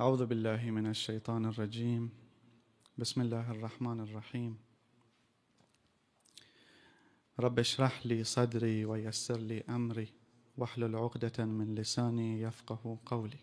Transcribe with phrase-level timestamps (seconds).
[0.00, 2.10] أعوذ بالله من الشيطان الرجيم.
[2.98, 4.58] بسم الله الرحمن الرحيم.
[7.40, 10.08] رب اشرح لي صدري ويسر لي أمري.
[10.56, 13.38] واحلل عقدة من لساني يفقه قولي.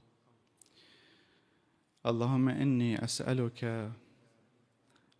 [2.06, 3.92] اللهم إني أسألك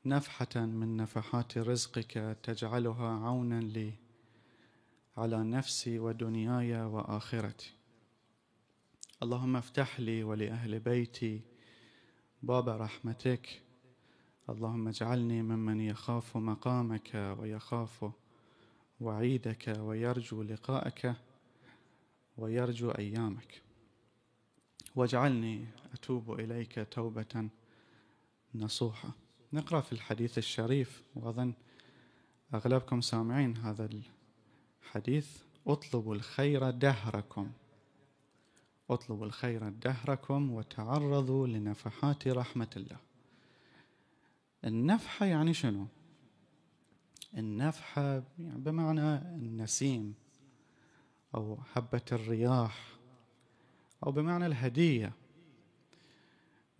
[0.06, 3.94] نفحة من نفحات رزقك تجعلها عونا لي
[5.18, 7.77] على نفسي ودنياي وآخرتي.
[9.24, 11.42] اللهم افتح لي ولأهل بيتي
[12.44, 13.62] باب رحمتك.
[14.50, 18.12] اللهم اجعلني ممن يخاف مقامك ويخاف
[19.00, 21.16] وعيدك ويرجو لقاءك
[22.38, 23.62] ويرجو أيامك.
[24.96, 27.50] واجعلني أتوب إليك توبة
[28.56, 29.10] نصوحة.
[29.54, 31.54] نقرأ في الحديث الشريف واظن
[32.54, 33.90] أغلبكم سامعين هذا
[34.84, 35.38] الحديث.
[35.68, 37.52] اطلبوا الخير دهركم.
[38.90, 42.98] أطلبوا الخير دهركم وتعرضوا لنفحات رحمة الله.
[44.66, 45.88] النفحة يعني شنو؟
[47.38, 50.14] النفحة يعني بمعنى النسيم
[51.36, 52.98] أو حبة الرياح
[54.06, 55.14] أو بمعنى الهدية.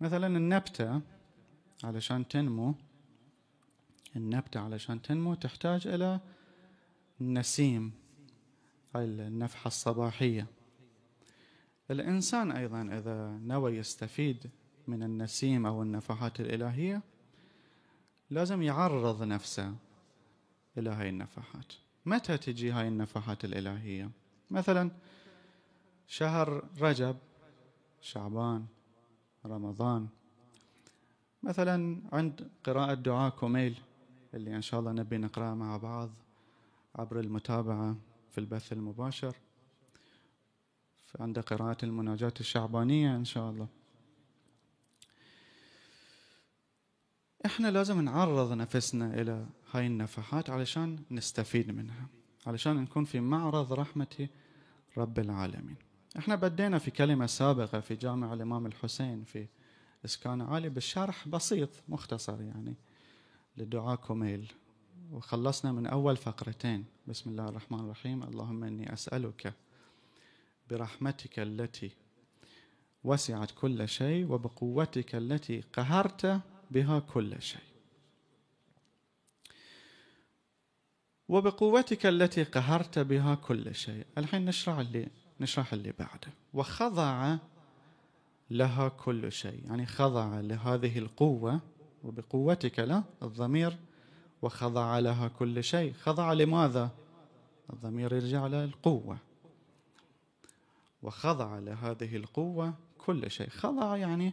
[0.00, 1.00] مثلا النبتة
[1.84, 2.74] علشان تنمو
[4.16, 6.20] النبتة علشان تنمو تحتاج إلى
[7.20, 7.92] نسيم
[8.96, 10.46] النفحة الصباحية.
[11.90, 14.50] الإنسان أيضا إذا نوى يستفيد
[14.86, 17.02] من النسيم أو النفحات الإلهية
[18.30, 19.74] لازم يعرض نفسه
[20.78, 21.72] إلى هاي النفحات.
[22.06, 24.10] متى تجي هاي النفحات الإلهية؟
[24.50, 24.90] مثلا
[26.06, 27.16] شهر رجب
[28.00, 28.66] شعبان
[29.46, 30.08] رمضان.
[31.42, 33.80] مثلا عند قراءة دعاء كوميل
[34.34, 36.10] اللي إن شاء الله نبي نقرأ مع بعض
[36.96, 37.96] عبر المتابعة
[38.30, 39.36] في البث المباشر.
[41.20, 43.68] عند قراءة المناجاة الشعبانية إن شاء الله.
[47.46, 52.08] إحنا لازم نعرض نفسنا إلى هاي النفحات علشان نستفيد منها
[52.46, 54.28] علشان نكون في معرض رحمة
[54.96, 55.76] رب العالمين.
[56.18, 59.46] إحنا بدينا في كلمة سابقة في جامع الإمام الحسين في
[60.04, 62.74] إسكان عالي بالشرح بسيط مختصر يعني
[63.56, 64.52] لدعاء كوميل.
[65.10, 66.84] وخلصنا من أول فقرتين.
[67.06, 68.22] بسم الله الرحمن الرحيم.
[68.22, 69.54] اللهم إني أسألك
[70.70, 71.90] برحمتك التي
[73.04, 76.40] وسعت كل شيء وبقوتك التي قهرت
[76.70, 77.68] بها كل شيء.
[81.28, 84.06] وبقوتك التي قهرت بها كل شيء.
[84.18, 85.08] الحين نشرح اللي
[85.40, 86.28] نشرح اللي بعده.
[86.54, 87.36] وخضع
[88.50, 89.66] لها كل شيء.
[89.66, 91.60] يعني خضع لهذه القوة
[92.04, 93.76] وبقوتك لا الضمير
[94.42, 95.92] وخضع لها كل شيء.
[95.92, 96.90] خضع لماذا؟
[97.72, 99.27] الضمير يرجع للقوة.
[101.08, 103.48] وخضع لهذه القوة كل شيء.
[103.48, 104.32] خضع يعني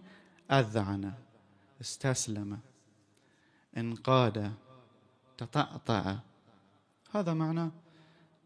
[0.51, 1.13] أذعن
[1.81, 2.59] استسلم
[3.77, 4.53] انقاد
[5.37, 6.19] تطأطأ.
[7.11, 7.71] هذا معنى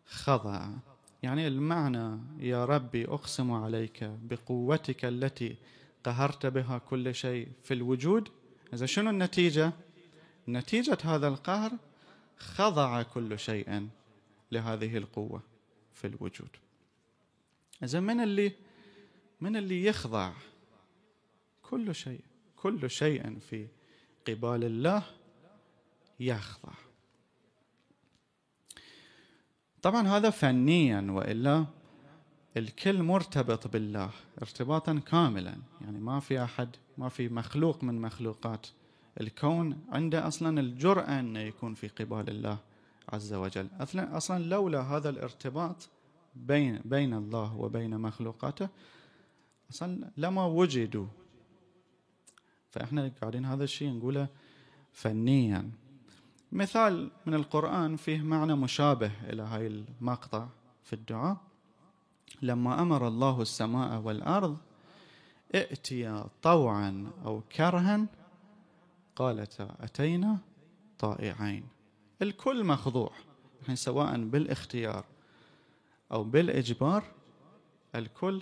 [0.06, 0.70] خضع.
[1.24, 5.56] يعني المعنى يا ربي أقسم عليك بقوتك التي
[6.04, 8.30] قهرت بها كل شيء في الوجود.
[8.74, 9.72] إذا شنو النتيجة؟
[10.48, 11.72] نتيجة هذا القهر
[12.38, 13.90] خضع كل شيء
[14.52, 15.42] لهذه القوة
[15.94, 16.50] في الوجود.
[17.84, 18.52] إذا من اللي
[19.42, 20.32] من اللي يخضع
[21.62, 22.22] كل شيء
[22.56, 23.68] كل شيء في
[24.28, 25.04] قبال الله
[26.20, 26.74] يخضع.
[29.82, 31.66] طبعا هذا فنيا وإلا
[32.58, 34.10] الكل مرتبط بالله
[34.42, 35.58] ارتباطا كاملا.
[35.82, 38.68] يعني ما في أحد ما في مخلوق من مخلوقات.
[39.22, 42.58] الكون عنده أصلا الجرأة إنه يكون في قبال الله
[43.10, 43.68] عز وجل.
[43.96, 45.90] أصلا لولا هذا الارتباط
[46.36, 48.70] بين بين الله وبين مخلوقاته.
[49.72, 51.08] أصلا لما وجدوا
[52.72, 54.28] فإحنا قاعدين هذا الشيء نقوله
[54.92, 55.72] فنيا.
[56.52, 60.48] مثال من القرآن فيه معنى مشابه إلى هاي المقطع
[60.84, 61.38] في الدعاء.
[62.42, 64.58] لما أمر الله السماء والأرض
[65.56, 68.06] ائتيا طوعا أو كرها
[69.16, 70.38] قالتا أتينا
[71.00, 71.64] طائعين.
[72.22, 73.12] الكل مخضوع.
[73.62, 75.06] يعني سواء بالاختيار
[76.12, 77.04] أو بالإجبار
[77.96, 78.42] الكل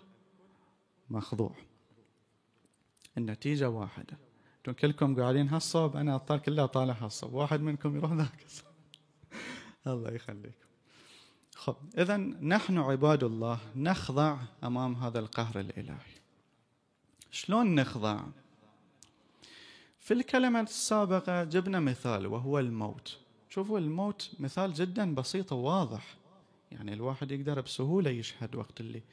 [1.09, 1.55] مخضوع.
[3.17, 4.17] النتيجة واحدة.
[4.57, 8.45] أنتم كلكم قاعدين هالصوب أنا أطال كلها طالع هالصوب واحد منكم يروح ذاك.
[8.45, 8.73] الصوب
[9.87, 10.67] الله يخليكم.
[11.55, 16.17] خب إذا نحن عباد الله نخضع أمام هذا القهر الإلهي.
[17.31, 18.23] شلون نخضع؟
[19.99, 23.17] في الكلمة السابقة جبنا مثال وهو الموت.
[23.49, 26.17] شوفوا الموت مثال جدا بسيط وواضح.
[26.71, 29.03] يعني الواحد يقدر بسهولة يشهد وقت اللي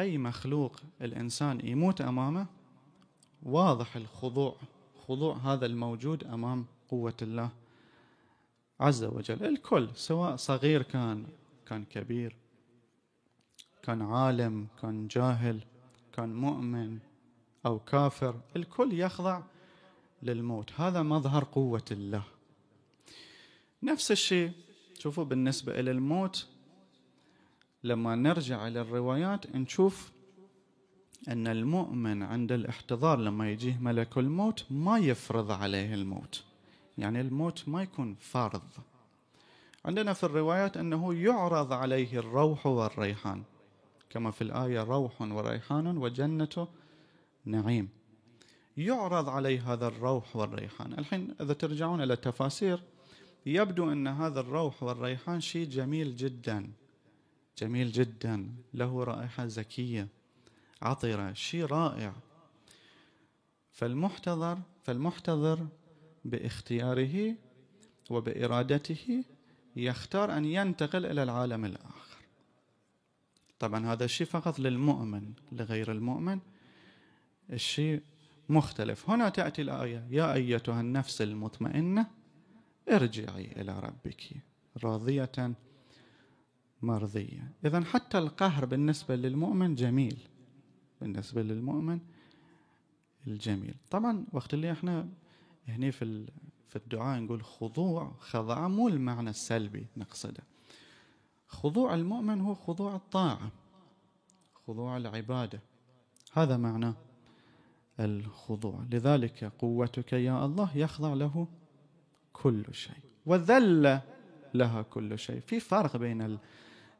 [0.00, 2.46] أي مخلوق الإنسان يموت أمامه
[3.42, 4.56] واضح الخضوع
[5.08, 7.50] خضوع هذا الموجود أمام قوة الله
[8.80, 9.44] عز وجل.
[9.44, 11.26] الكل سواء صغير كان
[11.66, 12.36] كان كبير
[13.82, 15.60] كان عالم كان جاهل
[16.12, 16.98] كان مؤمن
[17.66, 19.42] أو كافر الكل يخضع
[20.22, 20.72] للموت.
[20.76, 22.24] هذا مظهر قوة الله.
[23.82, 24.52] نفس الشيء
[25.04, 26.48] شوفوا بالنسبة إلى الموت
[27.82, 30.12] لما نرجع إلى الروايات نشوف
[31.28, 36.44] أن المؤمن عند الاحتضار لما يجيه ملك الموت ما يفرض عليه الموت.
[36.98, 38.62] يعني الموت ما يكون فرض.
[39.84, 43.42] عندنا في الروايات أنه يعرض عليه الروح والريحان.
[44.10, 46.68] كما في الآية روح وريحان وجنة
[47.44, 47.88] نعيم.
[48.76, 50.92] يعرض عليه هذا الروح والريحان.
[50.98, 52.93] الحين إذا ترجعون إلى التفاسير
[53.46, 56.70] يبدو أن هذا الروح والريحان شيء جميل جدا.
[57.58, 58.48] جميل جدا.
[58.74, 60.08] له رائحة زكية.
[60.82, 61.32] عطرة.
[61.32, 62.14] شيء رائع.
[63.72, 65.66] فالمحتضر فالمحتضر
[66.24, 67.34] باختياره
[68.10, 69.24] وبإرادته
[69.76, 72.16] يختار أن ينتقل إلى العالم الآخر.
[73.58, 76.38] طبعا هذا الشيء فقط للمؤمن لغير المؤمن
[77.52, 78.02] الشيء
[78.48, 79.10] مختلف.
[79.10, 80.06] هنا تأتي الآية.
[80.10, 82.23] يا أيتها النفس المطمئنة
[82.88, 84.36] ارجعي إلى ربك
[84.84, 85.54] راضية
[86.82, 87.52] مرضية.
[87.64, 90.18] إذا حتى القهر بالنسبة للمؤمن جميل.
[91.00, 92.00] بالنسبة للمؤمن
[93.26, 93.74] الجميل.
[93.90, 95.08] طبعا وقت اللي إحنا
[95.68, 96.26] هني في
[96.68, 100.42] في الدعاء نقول خضوع خضع مو المعنى السلبي نقصده.
[101.46, 103.52] خضوع المؤمن هو خضوع الطاعة
[104.66, 105.60] خضوع العبادة.
[106.32, 106.94] هذا معنى
[108.00, 108.84] الخضوع.
[108.90, 111.48] لذلك قوتك يا الله يخضع له
[112.34, 113.04] كل شيء.
[113.26, 114.00] وذل
[114.54, 115.40] لها كل شيء.
[115.40, 116.38] في فرق بين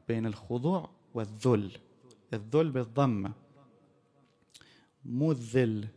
[0.07, 1.71] بين الخضوع والذل.
[2.33, 3.31] الذل بالضمة
[5.05, 5.87] مو الذل.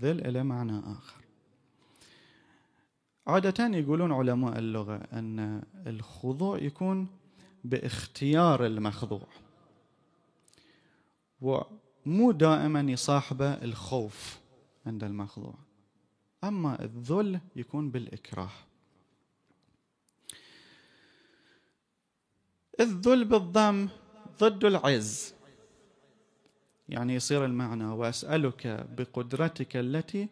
[0.00, 1.24] ذل له معنى آخر.
[3.26, 7.08] عادة يقولون علماء اللغة أن الخضوع يكون
[7.64, 9.26] باختيار المخضوع.
[11.40, 14.40] ومو دائما يصاحبه الخوف
[14.86, 15.54] عند المخضوع.
[16.44, 18.50] أما الذل يكون بالإكراه.
[22.80, 23.88] الذل بالضم
[24.40, 25.34] ضد العز.
[26.88, 30.28] يعني يصير المعنى وأسألك بقدرتك التي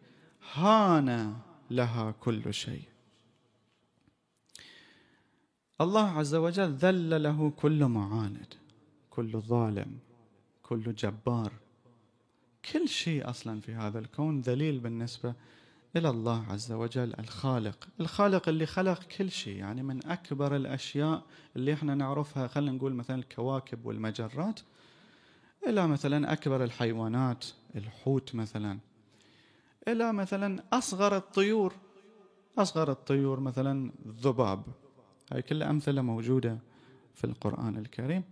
[0.53, 1.37] هان
[1.71, 2.83] لها كل شيء.
[5.81, 8.53] الله عز وجل ذل له كل معاند
[9.09, 9.97] كل ظالم
[10.63, 11.53] كل جبار.
[12.71, 15.33] كل شيء أصلا في هذا الكون ذليل بالنسبة
[15.95, 17.87] إلى الله عز وجل الخالق.
[17.99, 21.23] الخالق اللي خلق كل شيء يعني من أكبر الأشياء
[21.55, 24.59] اللي إحنا نعرفها خلينا نقول مثلا الكواكب والمجرات
[25.67, 27.45] إلى مثلا أكبر الحيوانات
[27.75, 28.79] الحوت مثلا
[29.87, 31.73] إلى مثلا أصغر الطيور.
[32.57, 34.63] أصغر الطيور مثلا الذباب.
[35.31, 36.59] هاي كلها أمثلة موجودة
[37.15, 38.23] في القرآن الكريم.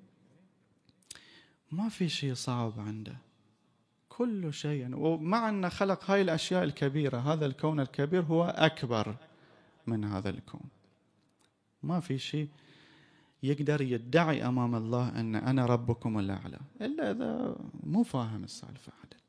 [1.72, 3.16] ما في شيء صعب عنده.
[4.18, 4.96] كل شيء.
[4.96, 9.16] ومع أن خلق هاي الأشياء الكبيرة هذا الكون الكبير هو أكبر
[9.88, 10.70] من هذا الكون.
[11.84, 12.48] ما في شيء
[13.44, 19.22] يقدر يدعي أمام الله أن أنا ربكم الأعلى إلا إذا مو فاهم السالفة عدل.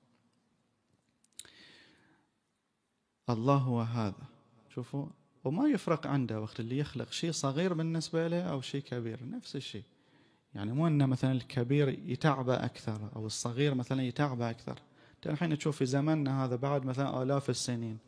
[3.31, 4.27] الله هو هذا.
[4.74, 5.06] شوفوا
[5.44, 9.84] وما يفرق عنده وقت اللي يخلق شيء صغير بالنسبة له أو شيء كبير نفس الشيء.
[10.55, 14.79] يعني مو أن مثلا الكبير يتعبى أكثر أو الصغير مثلا يتعبى أكثر.
[15.27, 17.99] الحين تشوف في زمننا هذا بعد مثلا آلاف السنين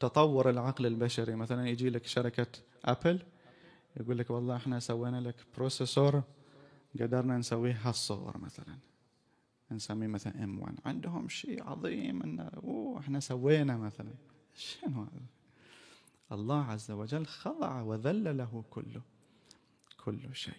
[0.00, 1.34] تطور العقل البشري.
[1.34, 2.46] مثلا يجي لك شركة
[2.84, 3.22] Apple
[3.96, 6.22] يقول لك والله إحنا سوينا لك processor
[7.00, 8.76] قدرنا نسويه هالصور مثلا.
[9.70, 14.14] نسميه مثلا M 1 عندهم شيء عظيم إنه أوه إحنا سوينا مثلا.
[14.54, 15.26] شنو هذا؟
[16.32, 19.02] الله عز وجل خضع وذل له كله
[20.04, 20.54] كل شيء.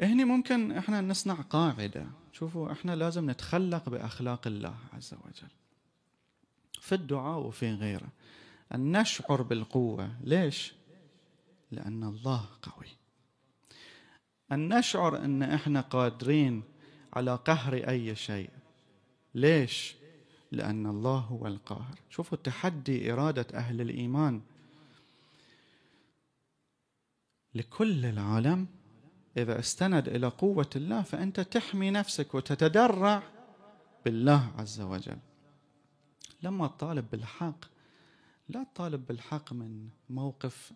[0.00, 2.06] هني ممكن إحنا نصنع قاعدة.
[2.32, 5.50] شوفوا إحنا لازم نتخلق بأخلاق الله عز وجل.
[6.80, 8.08] في الدعاء وفي غيره.
[8.74, 10.16] أن نشعر بالقوة.
[10.24, 10.72] ليش؟
[11.70, 12.86] لأن الله قوي.
[14.52, 16.62] أن نشعر أن إحنا قادرين
[17.12, 18.50] على قهر أي شيء.
[19.34, 19.94] ليش؟
[20.52, 21.98] لأن الله هو القاهر.
[22.10, 24.40] شوفوا تحدي إرادة أهل الإيمان.
[27.54, 28.66] لكل العالم
[29.36, 33.22] إذا استند إلى قوة الله فأنت تحمي نفسك وتتدرع
[34.04, 35.18] بالله عز وجل.
[36.42, 37.64] لما تطالب بالحق
[38.48, 40.72] لا تطالب بالحق من موقف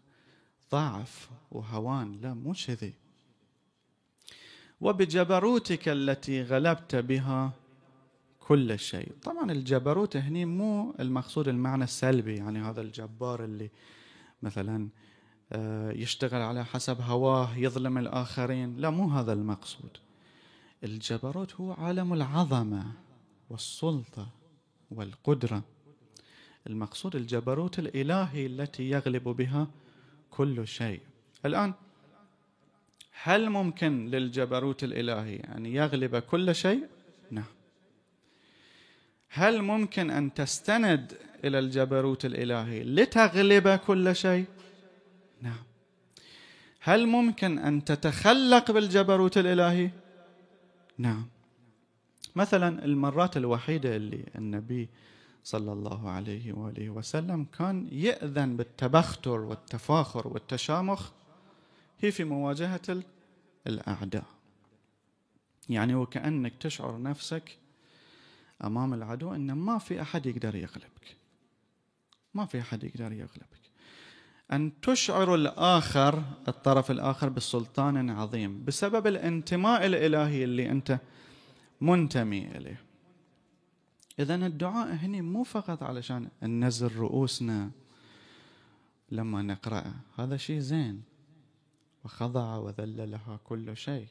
[0.72, 2.94] ضعف وهوان لا مو كذي.
[4.80, 7.52] وبجبروتك التي غلبت بها
[8.38, 9.12] كل شيء.
[9.22, 13.70] طبعا الجبروت هني مو المقصود المعنى السلبي يعني هذا الجبار اللي
[14.42, 14.88] مثلا
[15.94, 18.76] يشتغل على حسب هواه يظلم الآخرين.
[18.76, 19.90] لا مو هذا المقصود.
[20.84, 22.92] الجبروت هو عالم العظمة
[23.50, 24.28] والسلطة
[24.90, 25.62] والقدرة.
[26.66, 29.66] المقصود الجبروت الإلهي التي يغلب بها
[30.30, 31.00] كل شيء.
[31.46, 31.74] الآن
[33.22, 36.86] هل ممكن للجبروت الإلهي أن يغلب كل شيء؟
[37.30, 37.44] نعم
[39.28, 41.12] هل ممكن أن تستند
[41.44, 44.44] إلى الجبروت الإلهي لتغلب كل شيء؟
[45.44, 45.62] نعم.
[46.80, 49.90] هل ممكن أن تتخلق بالجبروت الإلهي؟
[50.98, 51.26] نعم.
[52.36, 54.88] مثلا المرات الوحيدة اللي النبي
[55.44, 61.10] صلى الله عليه وآله وسلم كان يأذن بالتبختر والتفاخر والتشامخ
[62.00, 63.02] هي في مواجهة
[63.66, 64.26] الأعداء.
[65.68, 67.58] يعني وكأنك تشعر نفسك
[68.64, 71.16] أمام العدو أن ما في أحد يقدر يغلبك.
[72.34, 73.63] ما في أحد يقدر يغلبك.
[74.52, 80.98] أن تشعر الآخر الطرف الآخر بسلطان عظيم بسبب الانتماء الإلهي اللي أنت
[81.80, 82.80] منتمي إليه.
[84.18, 87.70] إذا الدعاء هنا مو فقط علشان ننزل رؤوسنا
[89.10, 91.02] لما نقرأ هذا شيء زين.
[92.04, 94.06] وخضع وذل لها كل شيء.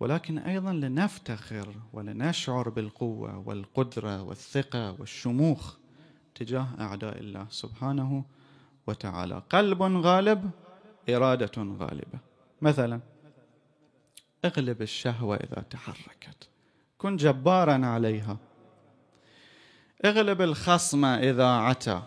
[0.00, 5.76] ولكن أيضا لنفتخر ولنشعر بالقوة والقدرة والثقة والشموخ
[6.34, 8.24] تجاه أعداء الله سبحانه
[8.88, 9.42] وتعالى.
[9.50, 10.50] قلب غالب
[11.08, 12.18] إرادة غالبة.
[12.62, 13.00] مثلا
[14.44, 16.48] اغلب الشهوة إذا تحركت.
[16.98, 18.36] كن جبارا عليها.
[20.04, 22.02] اغلب الخصم إذا عتى.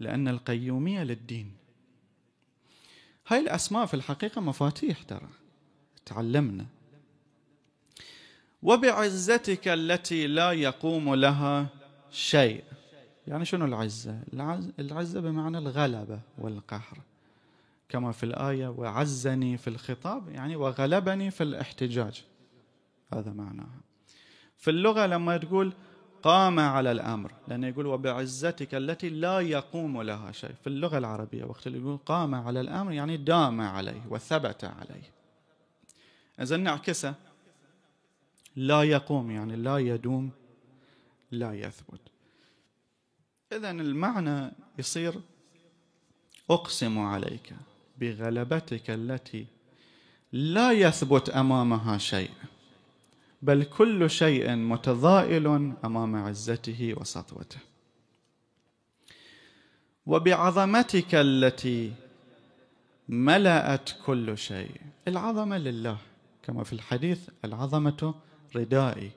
[0.00, 1.56] لأن القيومية للدين.
[3.28, 5.28] هاي الأسماء في الحقيقة مفاتيح ترى.
[6.06, 6.66] تعلمنا.
[8.62, 11.66] وبعزتك التي لا يقوم لها
[12.10, 12.64] شيء.
[13.26, 14.20] يعني شنو العزة؟
[14.78, 16.98] العزة بمعنى الغلبة والقهر.
[17.88, 22.24] كما في الآية وعزني في الخطاب يعني وغلبني في الاحتجاج.
[23.12, 23.80] هذا معناها.
[24.56, 25.72] في اللغة لما تقول
[26.22, 30.54] قام على الأمر لأنه يقول وبعزتك التي لا يقوم لها شيء.
[30.60, 35.10] في اللغة العربية وقت اللي يقول قام على الأمر يعني دام عليه وثبت عليه.
[36.40, 37.14] إذا نعكسه.
[38.56, 40.30] لا يقوم يعني لا يدوم
[41.30, 42.11] لا يثبت.
[43.56, 45.20] إذا المعنى يصير
[46.50, 47.52] أقسم عليك
[47.98, 49.46] بغلبتك التي
[50.32, 52.30] لا يثبت أمامها شيء
[53.42, 55.46] بل كل شيء متضائل
[55.84, 57.58] أمام عزته وسطوته.
[60.06, 61.92] وبعظمتك التي
[63.08, 64.80] ملأت كل شيء.
[65.08, 65.98] العظمة لله
[66.42, 68.14] كما في الحديث العظمة
[68.56, 69.10] ردائي.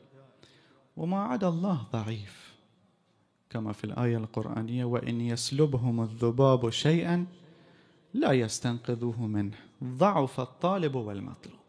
[0.97, 2.44] وما عدا الله ضعيف.
[3.55, 7.25] كما في الآية القرآنية وإن يسلبهم الذباب شيئا
[8.13, 9.57] لا يستنقذوه منه.
[9.83, 11.59] ضعف الطالب والمطلوب.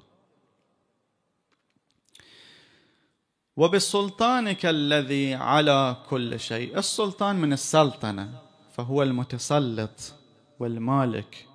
[3.57, 6.79] وبسلطانك الذي على كل شيء.
[6.79, 8.41] السلطان من السلطنة
[8.73, 10.15] فهو المتسلط
[10.59, 11.47] والمالك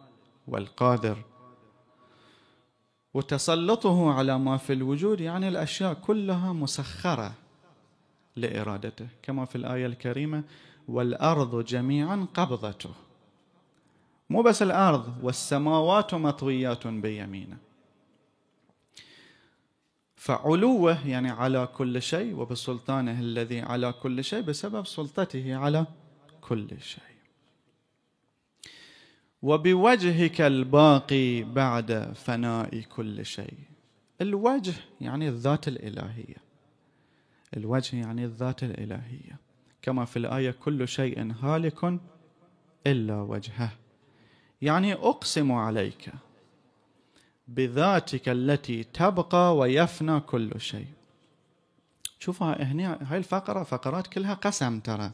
[0.47, 1.17] والقادر.
[3.13, 7.33] وتسلطه على ما في الوجود يعني الأشياء كلها مسخرة.
[8.35, 10.43] لإرادته كما في الآية الكريمة
[10.87, 12.93] والأرض جميعا قبضته.
[14.29, 17.57] مو بس الأرض والسماوات مطويات بيمينه.
[20.15, 25.85] فعلوه يعني على كل شيء وبسلطانه الذي على كل شيء بسبب سلطته على
[26.41, 27.03] كل شيء.
[29.41, 33.57] وبوجهك الباقي بعد فناء كل شيء.
[34.21, 36.50] الوجه يعني الذات الإلهية.
[37.57, 39.39] الوجه يعني الذات الإلهية.
[39.81, 41.99] كما في الآية كل شيء هالك
[42.87, 43.71] إلا وجهه.
[44.61, 46.09] يعني أقسم عليك
[47.47, 50.87] بذاتك التي تبقى ويفنى كل شيء.
[52.19, 55.11] شوفها هنا هاي الفقرة فقرات كلها قسم ترى.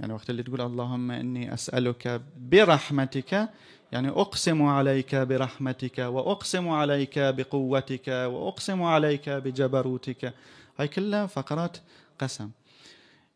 [0.00, 3.48] يعني وقت اللي تقول اللهم إني أسألك برحمتك
[3.92, 10.34] يعني أقسم عليك برحمتك وأقسم عليك بقوتك وأقسم عليك بجبروتك.
[10.78, 11.76] هاي كلها فقرات
[12.18, 12.50] قسم.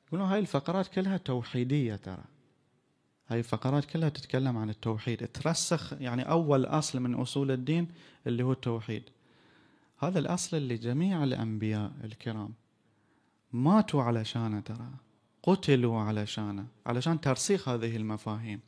[0.09, 2.25] يقولون هاي الفقرات كلها توحيدية ترى.
[3.29, 5.29] هاي الفقرات كلها تتكلم عن التوحيد.
[5.29, 7.89] ترسخ يعني أول أصل من أصول الدين
[8.27, 9.03] اللي هو التوحيد.
[9.99, 12.55] هذا الأصل اللي جميع الأنبياء الكرام
[13.53, 14.91] ماتوا علشانه ترى.
[15.43, 18.61] قتلوا علشانه علشان ترسيخ هذه المفاهيم.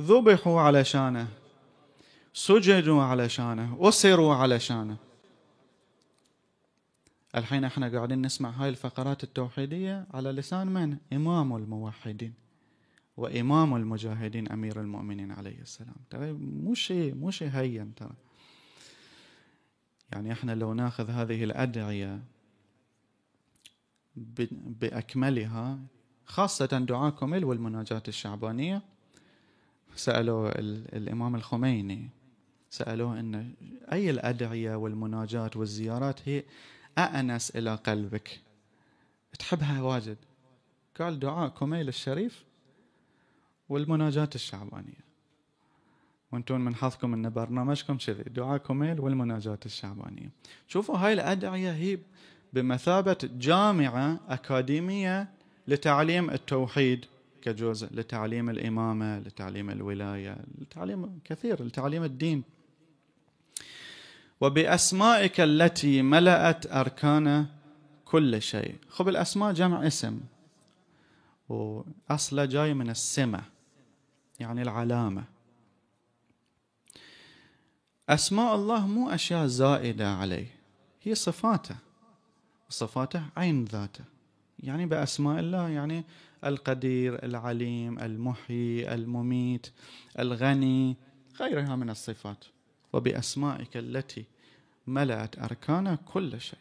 [0.00, 1.28] ذبحوا علشانه
[2.32, 4.96] سجدوا علشانه أسروا علشانه
[7.34, 12.34] الحين إحنا قاعدين نسمع هاي الفقرات التوحيدية على لسان من؟ إمام الموحدين
[13.16, 15.96] وإمام المجاهدين أمير المؤمنين عليه السلام.
[16.10, 18.14] ترى مو شيء مو شيء هين ترى.
[20.12, 22.22] يعني إحنا لو ناخذ هذه الأدعية
[24.50, 25.78] بأكملها
[26.26, 28.82] خاصة دعاء كمل والمناجاة الشعبانية
[29.96, 30.58] سألوا
[30.96, 32.08] الإمام الخميني
[32.70, 33.54] سألوه أن
[33.92, 36.44] أي الأدعية والمناجات والزيارات هي
[36.98, 38.40] أأنس إلى قلبك؟
[39.38, 40.16] تحبها واجد؟
[41.00, 42.44] قال دعاء كميل الشريف
[43.68, 45.10] والمناجاة الشعبانية.
[46.32, 50.30] وأنتم من حظكم إن برنامجكم كذي دعاء كميل والمناجاة الشعبانية.
[50.68, 51.98] شوفوا هاي الأدعية هي
[52.52, 55.28] بمثابة جامعة أكاديمية
[55.68, 57.06] لتعليم التوحيد.
[57.42, 62.42] كجزء لتعليم الإمامة لتعليم الولاية لتعليم كثير لتعليم الدين.
[64.40, 67.46] وبأسمائك التي ملأت أركان
[68.04, 68.74] كل شيء.
[68.88, 70.20] خب الأسماء جمع اسم
[71.48, 73.42] وأصله جاي من السمة
[74.40, 75.24] يعني العلامة.
[78.08, 80.46] أسماء الله مو أشياء زائدة عليه
[81.02, 81.76] هي صفاته
[82.68, 84.04] صفاته عين ذاته.
[84.58, 86.04] يعني بأسماء الله يعني
[86.44, 89.66] القدير العليم المحيي المميت
[90.18, 90.96] الغني
[91.40, 92.44] غيرها من الصفات.
[92.92, 94.24] وبأسمائك التي
[94.86, 96.58] ملأت أركان كل شيء.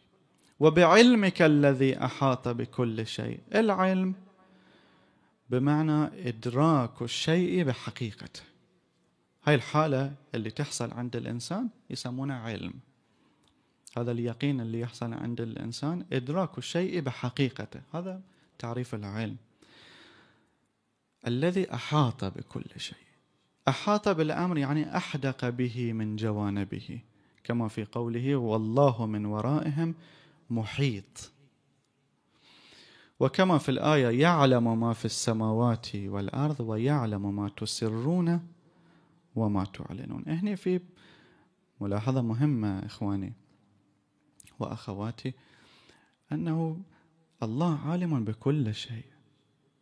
[0.60, 3.40] وبعلمك الذي أحاط بكل شيء.
[3.56, 4.16] العلم
[5.50, 8.42] بمعنى إدراك الشيء بحقيقته
[9.44, 12.74] هاي الحالة اللي تحصل عند الإنسان يسمونها علم.
[13.98, 17.82] هذا اليقين اللي يحصل عند الإنسان إدراك الشيء بحقيقته.
[17.94, 18.22] هذا
[18.60, 19.38] تعريف العلم.
[21.28, 22.98] الذي أحاط بكل شيء.
[23.68, 27.00] أحاط بالأمر يعني أحدق به من جوانبه.
[27.44, 29.96] كما في قوله والله من ورائهم
[30.50, 31.32] محيط.
[33.20, 38.48] وكما في الآية يعلم ما في السماوات والأرض ويعلم ما تسرون
[39.36, 40.24] وما تعلنون.
[40.28, 40.80] هنا في
[41.82, 43.34] ملاحظة مهمة إخواني
[44.60, 45.34] وأخواتي
[46.32, 46.82] أنه
[47.44, 49.19] الله عالم بكل شيء.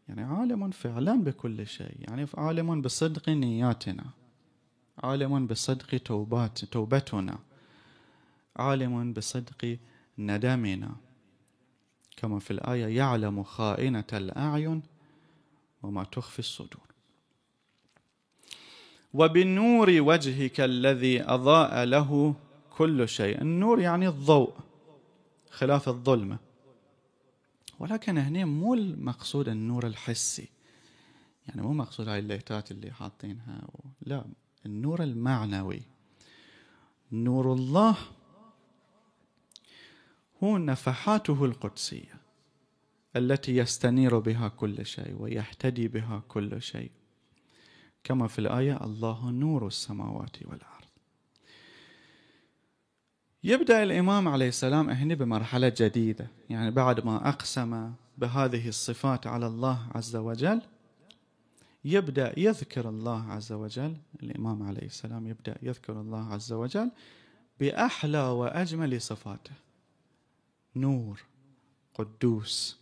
[0.09, 1.95] يعني عالم فعلا بكل شيء.
[1.99, 4.05] يعني عالم بصدق نياتنا.
[5.03, 7.39] عالم بصدق توبات توبتنا.
[8.55, 9.77] عالم بصدق
[10.17, 10.95] ندمنا.
[12.17, 14.81] كما في الآية يعلم خائنة الأعين
[15.83, 16.87] وما تخفي الصدور.
[19.13, 22.35] وبنور وجهك الذي أضاء له
[22.77, 23.41] كل شيء.
[23.41, 24.53] النور يعني الضوء
[25.51, 26.46] خلاف الظلمة.
[27.79, 30.49] ولكن هنا مو المقصود النور الحسي.
[31.47, 33.67] يعني مو مقصود هاي الليتات اللي حاطينها
[34.01, 34.25] لا
[34.65, 35.81] النور المعنوي.
[37.11, 37.97] نور الله
[40.43, 42.15] هو نفحاته القدسية
[43.15, 46.91] التي يستنير بها كل شيء ويهتدي بها كل شيء.
[48.03, 50.76] كما في الآية الله نور السماوات والأرض.
[53.43, 56.27] يبدأ الإمام عليه السلام هنا بمرحلة جديدة.
[56.49, 60.61] يعني بعد ما أقسم بهذه الصفات على الله عز وجل
[61.85, 63.97] يبدأ يذكر الله عز وجل.
[64.23, 66.91] الإمام عليه السلام يبدأ يذكر الله عز وجل
[67.59, 69.53] بأحلى وأجمل صفاته.
[70.75, 71.23] نور
[71.93, 72.79] قدوس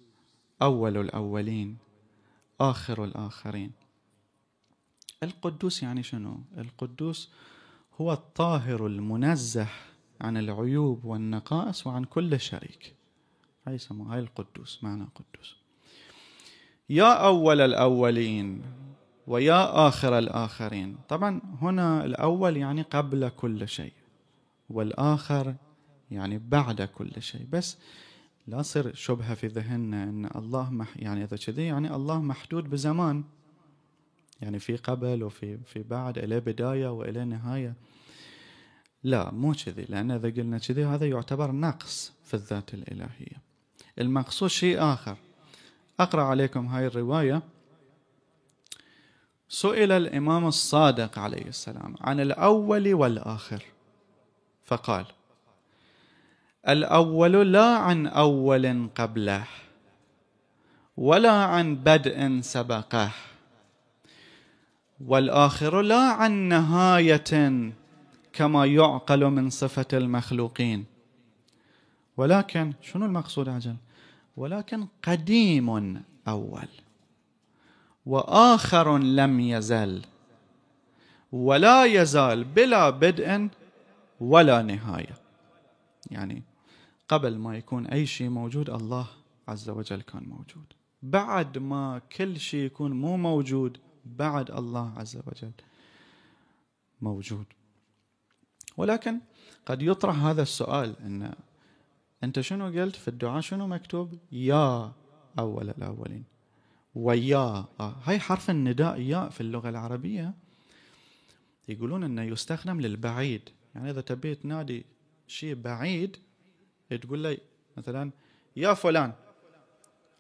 [0.61, 1.77] أول الأولين
[2.61, 3.71] آخر الآخرين.
[5.23, 7.31] القدوس يعني شنو؟ القدوس
[8.01, 9.67] هو الطاهر المنزه
[10.21, 12.95] عن العيوب والنقائص وعن كل شريك.
[13.67, 15.55] هاي يسموها هاي القدوس معنى قدوس.
[16.89, 18.61] يا أول الأولين
[19.27, 20.97] ويا آخر الآخرين.
[21.09, 23.93] طبعا هنا الأول يعني قبل كل شيء
[24.69, 25.55] والآخر
[26.11, 27.47] يعني بعد كل شيء.
[27.51, 27.77] بس
[28.47, 33.23] لا تصير شبهة في ذهننا أن الله مح يعني إذا كذي يعني الله محدود بزمان.
[34.41, 37.75] يعني في قبل وفي في بعد إلى بداية وإلى نهاية.
[39.05, 43.41] لا مو كذي لأن إذا قلنا كذي هذا يعتبر نقص في الذات الإلهية.
[43.99, 45.17] المقصود شيء آخر.
[45.99, 47.41] أقرأ عليكم هاي الرواية.
[49.49, 53.63] سئل الإمام الصادق عليه السلام عن الأول والآخر.
[54.65, 55.05] فقال
[56.67, 59.45] الأول لا عن أول قبله
[60.97, 63.11] ولا عن بدء سبقه
[65.07, 67.71] والآخر لا عن نهاية
[68.35, 70.85] كما يعقل من صفة المخلوقين.
[72.17, 73.75] ولكن شنو المقصود عجل
[74.37, 76.67] ولكن قديم أول
[78.05, 80.01] وآخر لم يزل
[81.31, 83.49] ولا يزال بلا بدء
[84.19, 85.15] ولا نهاية.
[86.11, 86.43] يعني
[87.07, 89.07] قبل ما يكون أي شيء موجود الله
[89.47, 90.73] عز وجل كان موجود.
[91.03, 95.51] بعد ما كل شيء يكون مو موجود بعد الله عز وجل
[97.01, 97.45] موجود.
[98.77, 99.19] ولكن
[99.65, 101.33] قد يطرح هذا السؤال إن
[102.23, 104.91] أنت شنو قلت في الدعاء؟ شنو مكتوب؟ يا
[105.39, 106.23] أول الأولين.
[106.95, 107.65] ويا.
[107.79, 110.33] هاي حرف النداء يا في اللغة العربية
[111.67, 113.49] يقولون إنه يستخدم للبعيد.
[113.75, 114.85] يعني إذا تبي تنادي
[115.27, 116.17] شيء بعيد
[117.01, 117.37] تقول لي
[117.77, 118.11] مثلا
[118.55, 119.13] يا فلان.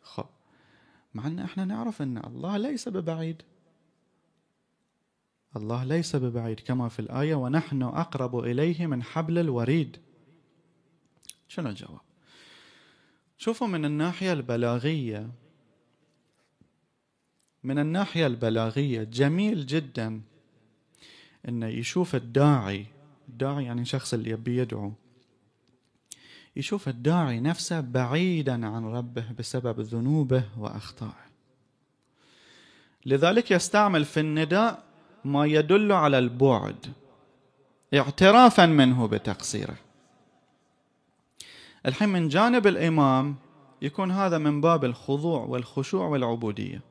[0.01, 0.25] خب.
[1.13, 3.41] مع إن إحنا نعرف إن الله ليس ببعيد.
[5.57, 9.97] الله ليس ببعيد كما في الآية ونحن أقرب إليه من حبل الوريد.
[11.47, 12.01] شنو الجواب؟
[13.37, 15.29] شوفوا من الناحية البلاغية
[17.63, 20.21] من الناحية البلاغية جميل جدا
[21.47, 22.85] انه يشوف الداعي
[23.29, 24.93] الداعي يعني شخص اللي يبي يدعو
[26.55, 31.25] يشوف الداعي نفسه بعيدا عن ربه بسبب ذنوبه وأخطائه.
[33.05, 34.83] لذلك يستعمل في النداء
[35.25, 36.93] ما يدل على البعد
[37.93, 39.75] اعترافا منه بتقصيره.
[41.85, 43.35] الحين من جانب الإمام
[43.81, 46.81] يكون هذا من باب الخضوع والخشوع والعبودية.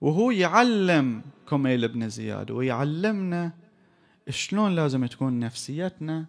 [0.00, 3.52] وهو يعلم كميل بن زياد ويعلمنا
[4.28, 6.26] شلون لازم تكون نفسيتنا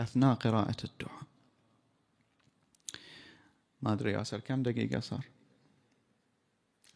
[0.00, 1.22] أثناء قراءة الدعاء.
[3.82, 5.24] ما أدري ياسر كم دقيقة صار؟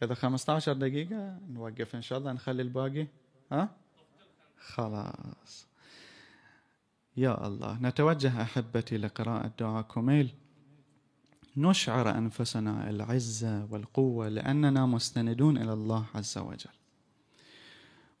[0.03, 3.07] إذا 15 دقيقة نوقف إن شاء الله نخلي الباقي.
[3.53, 3.69] ها؟
[4.57, 5.67] خلاص.
[7.17, 10.33] يا الله نتوجه أحبتي لقراءة دعاء كميل
[11.57, 16.71] نشعر أنفسنا العزة والقوة لأننا مستندون إلى الله عز وجل.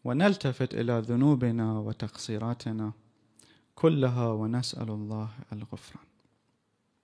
[0.03, 2.91] ونلتفت إلى ذنوبنا وتقصيراتنا
[3.75, 6.12] كلها ونسأل الله الغفران.